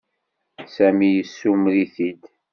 Sami 0.75 1.09
yessumer-it-id. 1.11 2.21